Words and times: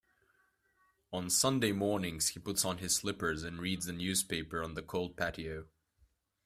On 1.13 1.29
Sunday 1.29 1.71
mornings, 1.71 2.29
he 2.29 2.39
puts 2.39 2.65
on 2.65 2.79
his 2.79 2.95
slippers 2.95 3.43
and 3.43 3.59
reads 3.61 3.85
the 3.85 3.93
newspaper 3.93 4.63
on 4.63 4.73
the 4.73 4.81
cold 4.81 5.15
patio. 5.15 5.67